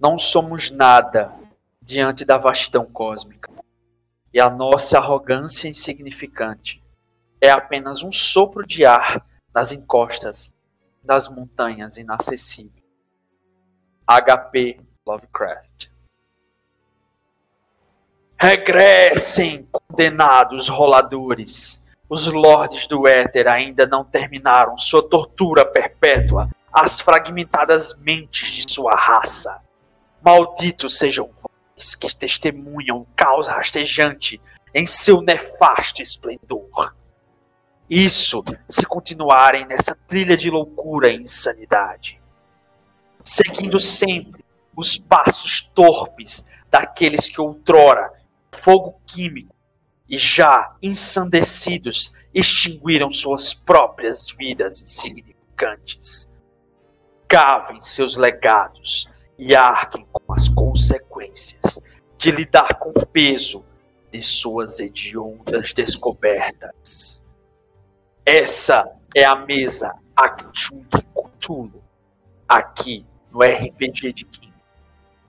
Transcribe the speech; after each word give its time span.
Não 0.00 0.16
somos 0.16 0.70
nada 0.70 1.34
diante 1.82 2.24
da 2.24 2.38
vastidão 2.38 2.86
cósmica. 2.86 3.50
E 4.32 4.40
a 4.40 4.48
nossa 4.48 4.98
arrogância 4.98 5.68
insignificante 5.68 6.80
é 7.40 7.50
apenas 7.50 8.04
um 8.04 8.12
sopro 8.12 8.64
de 8.64 8.84
ar 8.84 9.26
nas 9.52 9.72
encostas 9.72 10.52
das 11.02 11.28
montanhas 11.28 11.96
inacessíveis. 11.96 12.84
HP 14.06 14.80
Lovecraft. 15.04 15.90
Regressem, 18.38 19.66
condenados 19.72 20.68
roladores. 20.68 21.84
Os 22.08 22.26
lordes 22.26 22.86
do 22.86 23.08
éter 23.08 23.48
ainda 23.48 23.84
não 23.84 24.04
terminaram 24.04 24.78
sua 24.78 25.06
tortura 25.06 25.66
perpétua 25.66 26.48
às 26.72 27.00
fragmentadas 27.00 27.94
mentes 27.94 28.48
de 28.52 28.72
sua 28.72 28.94
raça. 28.94 29.60
Malditos 30.22 30.98
sejam 30.98 31.30
vós 31.42 31.94
que 31.94 32.14
testemunham 32.14 33.06
caos 33.14 33.46
rastejante 33.46 34.40
em 34.74 34.86
seu 34.86 35.20
nefasto 35.20 36.02
esplendor. 36.02 36.94
Isso 37.88 38.44
se 38.68 38.84
continuarem 38.84 39.64
nessa 39.66 39.94
trilha 39.94 40.36
de 40.36 40.50
loucura 40.50 41.10
e 41.10 41.16
insanidade, 41.16 42.20
seguindo 43.22 43.80
sempre 43.80 44.44
os 44.76 44.98
passos 44.98 45.70
torpes 45.74 46.44
daqueles 46.70 47.28
que 47.28 47.40
outrora 47.40 48.12
fogo 48.52 49.00
químico 49.06 49.54
e 50.08 50.18
já 50.18 50.76
ensandecidos 50.82 52.12
extinguiram 52.34 53.10
suas 53.10 53.54
próprias 53.54 54.26
vidas 54.30 54.80
insignificantes. 54.80 56.28
Cavem 57.26 57.80
seus 57.80 58.16
legados 58.16 59.08
e 59.38 59.54
arquem 59.54 60.06
com 60.10 60.32
as 60.32 60.48
consequências 60.48 61.80
de 62.16 62.30
lidar 62.30 62.78
com 62.78 62.90
o 62.90 63.06
peso 63.06 63.64
de 64.10 64.20
suas 64.20 64.80
hediondas 64.80 65.72
descobertas. 65.72 67.22
Essa 68.26 68.90
é 69.14 69.24
a 69.24 69.36
mesa 69.36 69.94
Actung 70.16 70.84
Cthulhu, 71.14 71.82
aqui 72.48 73.06
no 73.30 73.40
RPG 73.40 74.12
de 74.12 74.24
Kim. 74.24 74.47